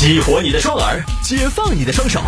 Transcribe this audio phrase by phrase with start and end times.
[0.00, 2.22] 激活你的双耳，解放你的双手，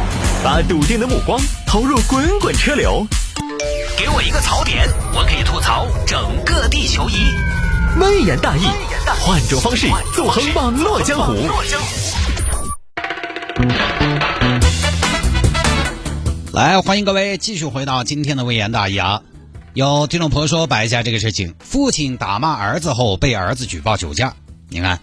[0.45, 3.07] 把笃定的目光投入滚滚车流。
[3.97, 7.15] 给我一个槽点，我可以吐槽整个地球仪。
[7.99, 8.67] 微言大义，
[9.23, 11.33] 换种方式纵横网络江湖。
[16.53, 19.23] 来，欢迎各位继续回到今天的微言大义啊！
[19.73, 24.35] 有听众朋友说摆一下这个事情：父亲打骂儿子后被儿子举报酒驾，
[24.69, 25.01] 你看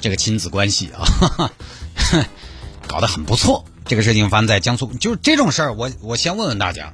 [0.00, 1.28] 这个亲子关系啊，哈
[1.96, 2.24] 哈
[2.86, 3.64] 搞得很不错。
[3.84, 6.92] 这个事情发生在江苏，就是这种事儿，我我先问问大家，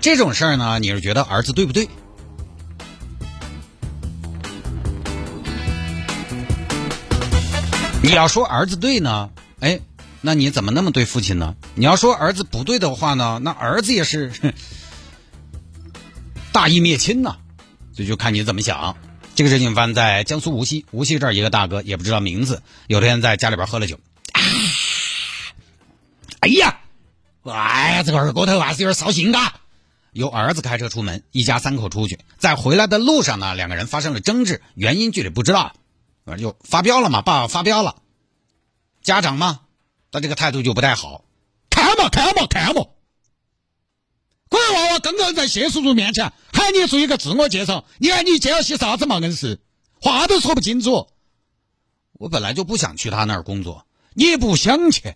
[0.00, 1.88] 这种事儿呢，你是觉得儿子对不对？
[8.04, 9.80] 你要说儿子对呢，哎，
[10.20, 11.54] 那你怎么那么对父亲呢？
[11.74, 14.32] 你要说儿子不对的话呢，那儿子也是
[16.52, 17.36] 大义灭亲呐，
[17.92, 18.96] 所以就看你怎么想。
[19.34, 23.98] 这个事情发生在江苏无锡，无锡这儿一个大哥也不知道名字，有天在家里边喝了酒，
[24.32, 24.40] 啊
[26.40, 26.80] 哎呀，
[27.44, 29.54] 哎呀，这个二锅头还是有点烧心嘎。
[30.12, 35.72] 由儿子开车出门，一家三口出去，在回来的路上呢，两个人发生了争执，原因具体不知道。
[36.26, 37.96] 反正就发飙了嘛，爸爸发飙了，
[39.02, 39.60] 家长嘛，
[40.10, 41.24] 他这个态度就不太好。
[41.70, 42.84] 看嘛看嘛看嘛，
[44.52, 49.18] 这娃娃刚刚在谢叔叔面前喊你做一个自我介绍，你看你介绍些啥子嘛？
[49.18, 49.58] 硬是
[50.00, 51.08] 话都说不清楚。
[52.12, 55.14] 我本来就不想去他那儿工作，你不想去，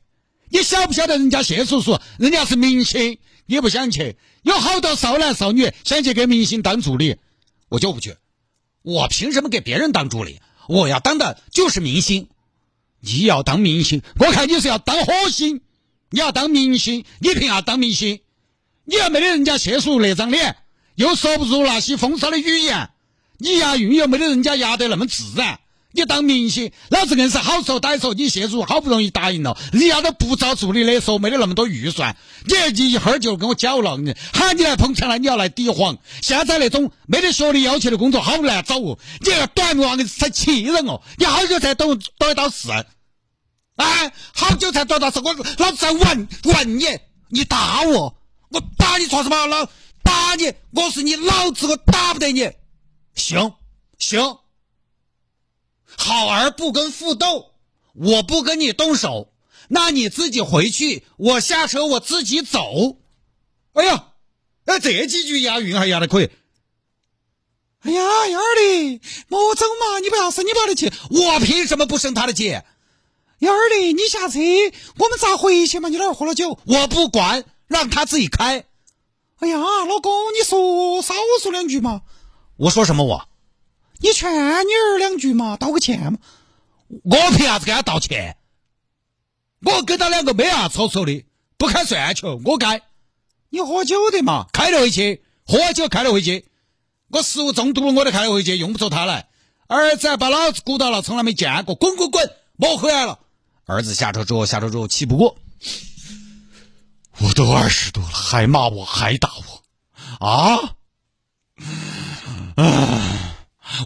[0.49, 7.17] 你晓不晓得人家谢叔叔，人家是明星，你不想去，有好多少男少女想去给明星当助理，
[7.69, 8.17] 我就不去，
[8.83, 10.41] 我凭什么给别人当助理？
[10.69, 12.29] 我要当的就是明星，
[13.01, 15.61] 你要当明星，我看你是要当火星。
[16.11, 18.21] 你要当明星，你凭啥当明星？
[18.87, 20.57] 你又没得人家谢叔那张脸，
[20.95, 22.89] 又说不出那些风骚的语言，
[23.39, 25.61] 你押韵又没得人家押得那么自然。
[25.93, 33.99] 你当明星，老子硬是好说歹说，你谢叔好不容易答应了，人家都不招助理的，说没得那么多预算，你你一会儿就跟我搅了，
[34.35, 35.97] 喊你来捧场了，你要来抵黄。
[36.21, 41.01] 现在那种没得学历要求的工作好难找哦，你个短命娃才气人哦！
[41.17, 42.69] 你好久才懂懂得到事？
[43.77, 45.19] 哎，好久才懂到事？
[45.21, 46.85] 我老子在问问你，
[47.31, 48.16] 你打我，
[48.51, 49.47] 我打你做什么？
[49.47, 49.69] 老
[50.03, 52.51] 打你，我是你老子，我打不得你。
[53.15, 53.55] 行
[53.99, 54.39] 行。
[55.99, 57.53] 好儿不跟父斗，
[57.95, 59.33] 我不跟你动手，
[59.69, 62.99] 那你自己回去，我下车我自己走。
[63.73, 64.09] 哎呀，
[64.67, 66.31] 哎，这几句押韵还押的可以。
[67.81, 72.61] 哎呀，幺儿的，莫走嘛，你不要生你爸的气，我凭什么不生他的气？
[73.39, 74.39] 幺儿的，你下车，
[74.99, 75.89] 我们咋回去嘛？
[75.89, 78.65] 你那儿喝了酒，我不管，让他自己开。
[79.39, 82.03] 哎呀，老公，你说少说两句嘛。
[82.57, 83.29] 我说什么我？
[83.99, 86.19] 你劝女儿两句嘛，道个歉嘛。
[87.03, 88.37] 我凭啥子给他道歉？
[89.63, 91.25] 我跟他两个没啥吵吵的，
[91.57, 92.83] 不开算球，我该。
[93.49, 96.49] 你喝酒的嘛，开了回去，喝酒开了回去。
[97.09, 99.29] 我食物中毒了，我都开了回去，用不着他来。
[99.67, 103.19] 儿子把老子鼓捣了，从来没见过，滚滚滚，莫回来了。
[103.65, 105.37] 儿子下车之后，下车之后气不过，
[107.19, 110.77] 我都二十多了，还骂我，还打我，啊？
[112.57, 113.37] 啊！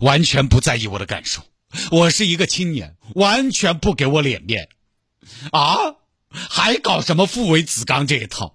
[0.01, 1.43] 完全不在意我的感受，
[1.91, 4.69] 我是一个青年，完全不给我脸面，
[5.53, 5.97] 啊，
[6.29, 8.55] 还搞什么父为子纲这一套，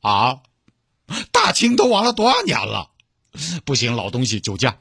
[0.00, 0.40] 啊，
[1.32, 2.90] 大清都亡了多少年了，
[3.64, 4.78] 不行，老东西酒驾，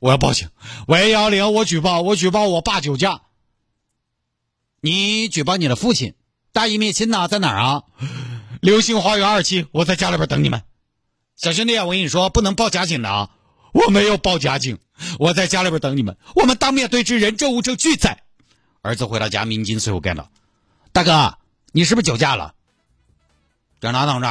[0.00, 0.50] 我要报警，
[0.86, 3.22] 喂幺零，我举报，我举报我爸酒驾，
[4.80, 6.14] 你举报你的父亲，
[6.54, 7.82] 大义灭亲呐，在哪儿啊？
[8.60, 10.62] 流星花园二期，我在家里边等你们，
[11.34, 13.30] 小兄弟啊，我跟你说，不能报假警的啊。
[13.72, 14.78] 我没有报假警，
[15.18, 16.16] 我在家里边等你们。
[16.36, 18.22] 我们当面对质，人证物证俱在。
[18.82, 20.30] 儿子回到家，民警随后赶到。
[20.92, 21.36] 大哥，
[21.72, 22.54] 你是不是酒驾了？
[23.80, 24.28] 侦查同志，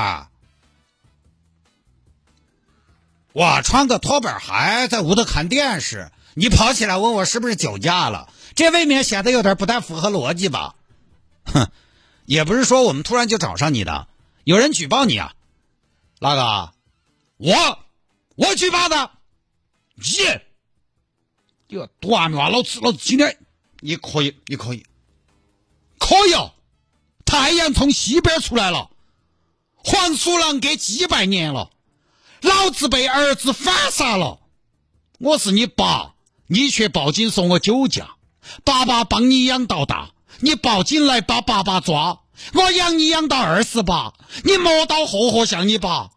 [3.34, 8.30] 我穿个拖板鞋在屋头看电视，你跑起来问我是不是酒驾了？
[8.56, 10.76] 这未免显得有点不太符合逻辑吧？
[11.44, 11.70] 哼，
[12.26, 14.08] 也不是说我们突然就找上你的，
[14.44, 15.34] 有人举报你啊。
[16.20, 16.74] 那个，
[17.38, 17.80] 我，
[18.36, 19.12] 我举报的。
[20.18, 20.46] 耶！
[21.68, 22.32] 你个短！
[22.32, 23.38] 老子老子今天
[23.80, 24.86] 你可以，你可以，
[26.00, 26.34] 可以！
[27.26, 28.90] 太阳从西边出来了，
[29.76, 31.72] 黄鼠狼给几百年了，
[32.42, 34.40] 老子被儿子反杀了。
[35.20, 36.16] 我是你爸，
[36.48, 38.16] 你却报警说我酒驾。
[38.64, 40.12] 爸爸帮你养到大，
[40.44, 42.20] 你报警来把爸爸抓。
[42.54, 44.14] 我养你养到二十八，
[44.44, 46.10] 你磨刀霍霍像你爸。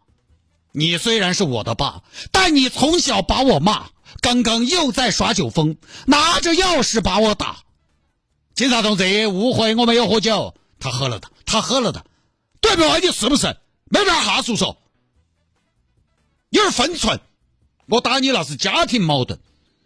[0.73, 3.87] 你虽然是我的爸，但你从小把我骂，
[4.19, 7.59] 刚刚又在耍酒疯，拿着钥匙把我打。
[8.53, 10.53] 警察同志，误会，我没有喝酒。
[10.77, 12.05] 他喝了的，他喝了的，
[12.59, 13.07] 对不对？
[13.07, 13.55] 你是不是？
[13.85, 14.77] 没点哈叔说，
[16.49, 17.21] 有点分寸。
[17.87, 19.39] 我打你那是家庭矛盾，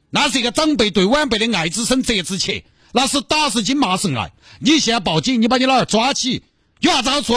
[0.10, 4.32] 那是一个长辈对晚辈的爱之深责之切，那是打是亲骂是爱。
[4.60, 6.44] 你现在报警，你把你老儿抓起，
[6.80, 7.34] 有啥子好处？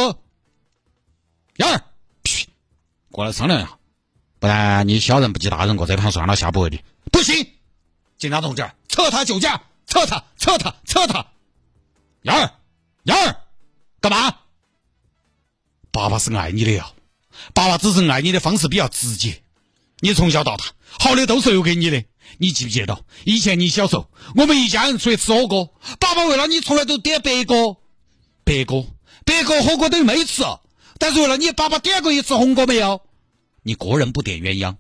[1.57, 1.85] 幺儿，
[3.11, 3.79] 过来商量一下，
[4.41, 6.81] 不然你小人不及大人过，这盘算了，下不为例。
[7.13, 7.47] 不行，
[8.19, 11.27] 警察同志，撤他酒驾，撤他，撤他，撤他。
[12.23, 12.51] 幺儿，
[13.05, 13.37] 幺儿，
[14.01, 14.37] 干嘛？
[15.93, 16.91] 爸爸是爱你的呀，
[17.53, 19.41] 爸爸只是爱你的方式比较直接。
[20.01, 20.65] 你从小到大，
[20.99, 22.05] 好的都是留给你的。
[22.39, 27.81] 你记不记得以前你小时候，我们一家人出去吃火锅，爸爸为了你从来都点白锅，
[28.45, 28.87] 白锅，
[29.25, 30.43] 白锅火锅等于没吃。
[30.99, 33.01] 但是为了你，爸爸点过一次红锅没有？
[33.63, 34.77] 你个人不点鸳鸯，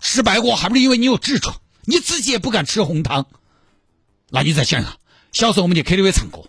[0.00, 3.26] 失败过还不是因为你有痔疮，你自己也不敢吃红汤。
[4.30, 4.98] 那你再想想，
[5.32, 6.44] 小时候我们去 KTV 唱歌，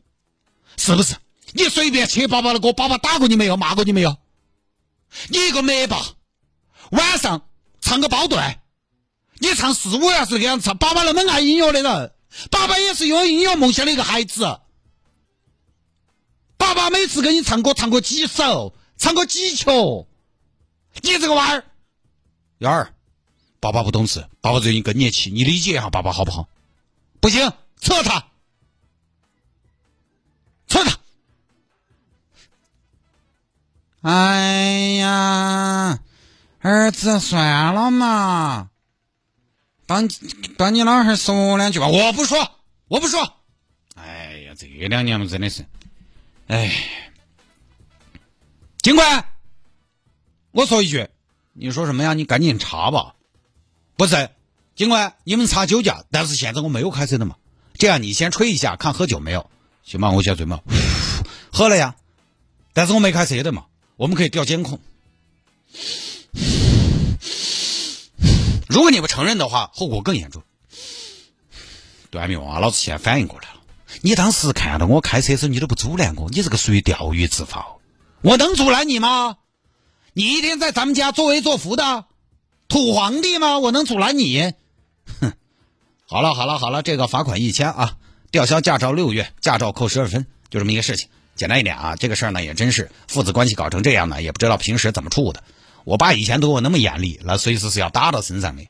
[0.77, 1.15] 是不是？
[1.53, 3.57] 你随便切爸爸的歌，爸爸打过你没有？
[3.57, 4.17] 骂过你没有？
[5.29, 5.99] 你一个灭霸，
[6.91, 7.48] 晚上
[7.89, 8.61] 唱个包段，
[9.39, 12.13] 你唱四五小时这样唱，爸爸那么爱音乐的人，
[12.51, 14.59] 爸爸也是有音乐梦想的一个孩子。
[16.55, 19.65] 爸爸每次给你唱歌，唱过几首，唱过几曲。
[21.01, 21.65] 你这个娃儿，
[22.59, 22.93] 幺儿，
[23.59, 26.47] 爸爸不懂事，爸爸最近更年期，你理解一下爸爸好不好？
[27.19, 27.51] 不行，
[27.81, 28.27] 撤他，
[30.67, 30.95] 撤他。
[34.01, 35.48] 哎呀，
[36.61, 38.69] 儿子，算了嘛，
[39.85, 40.09] 帮
[40.57, 41.87] 帮你老汉说两句吧。
[41.87, 42.51] 我不说，
[42.89, 43.33] 我不说。
[43.95, 45.65] 哎呀，这两年嘛，真的是，
[46.47, 46.69] 哎，
[48.81, 49.25] 警官，
[50.51, 51.07] 我说一句，
[51.53, 52.13] 你说什么呀？
[52.13, 53.15] 你赶紧查吧。
[53.95, 54.29] 不是，
[54.75, 57.37] 警官，你们查酒驾，但是现在我没有开车的嘛。
[57.75, 59.49] 这样，你先吹一下，看喝酒没有？
[59.83, 60.59] 行吧，我先吹嘛。
[61.53, 61.95] 喝了呀，
[62.73, 63.65] 但是我没开车的嘛。
[63.95, 64.79] 我们可以调监控。
[68.67, 70.43] 如果你不承认的话，后果更严重。
[72.11, 73.55] 段明啊，老子现在反应过来了。
[74.01, 77.67] 你当时看到我开车时，你都不阻拦我，你这个属于钓鱼执法。
[78.21, 79.37] 我能阻拦你吗？
[80.13, 82.05] 你一天在咱们家作威作福的，
[82.67, 83.59] 土皇帝吗？
[83.59, 84.53] 我能阻拦你？
[85.19, 85.33] 哼！
[86.05, 87.97] 好了好了好了，这个罚款一千啊，
[88.31, 91.09] 吊销驾照六月，驾照扣十二分，就这么一个事情。
[91.35, 95.43] 简单一点啊，这个事儿呢也真是父子关系搞成这样呢，也不知道平时怎么处的。
[95.89, 98.63] 我爸以前对我那么严厉，那随时是要打到身上的。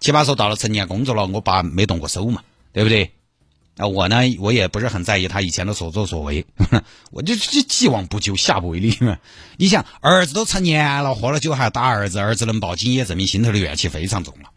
[0.00, 3.12] 起码说到了成年工作了，我爸没动过手嘛，对不对？
[3.76, 6.46] 啊，我呢，我也不是很在意他以前的所作所为，
[7.12, 9.18] 我就就既往不咎，下不为例嘛。
[9.58, 14.48] 你想，儿子都成年了，喝了酒还要打儿子，儿子能报警，也证明心头的怨气非常重了。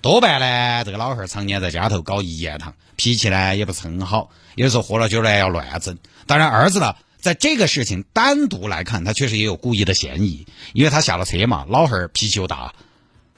[0.00, 5.98] 多半呢，这个老汉儿常年在家头搞一言堂，脾气呢也不是很好，有时候喝了酒呢要乱整。
[6.26, 12.74] 当然，儿子呢，在这个事情单独来看，他确实也有故意的嫌疑，因为他下了车嘛，老汉儿脾气又大，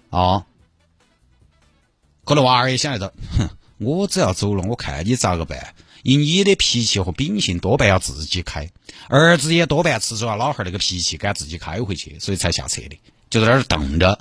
[0.08, 0.46] 啊，
[2.25, 5.75] 可能娃儿也想着，哼，我只要走了，我看你咋个办？
[6.02, 8.70] 以你的脾气和秉性，多半要自己开，
[9.08, 12.98] 儿子也多半吃出了老汉儿那个脾气，敢自己开回去，所以才下车的，
[13.28, 14.19] 就在那儿等着。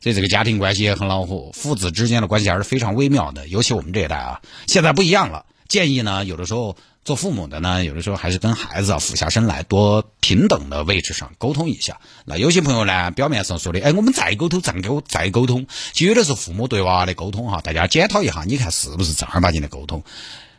[0.00, 5.44] 所以这个家庭关系也很恼火，父子之间的关系还是非常微妙的，尤其我们这一代啊，现在不一样了。
[5.68, 12.00] 建议呢，有的时候做父母的呢，有的时候还是跟孩子啊俯下身来，多平等的位置上沟通一下。
[12.24, 20.04] 那有些朋友呢，表面上说的，哎，我们再沟通，再沟再沟通，其实有的时候父母对娃娃的沟通哈，大家检讨一下，你看是不是正儿八经的沟通？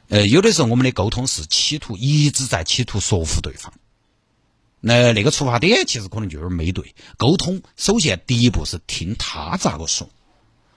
[0.10, 3.72] 呃，有的时候我们的沟通是企图一直在企图说服对方，
[4.82, 6.94] 那那个出发点其实可能就有点没对。
[7.18, 10.10] 沟通首先第一步是听他咋个说。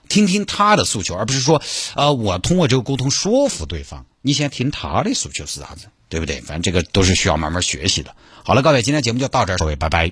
[0.09, 1.61] 听听他的诉求，而不是说，
[1.93, 4.05] 呃，我通过这个沟通说服对方。
[4.27, 6.41] 你先听他的诉求是啥子，对不对？
[6.41, 8.13] 反正这个都是需要慢慢学习的。
[8.43, 10.11] 好了，各位，今天节目就到这儿，各位，拜拜。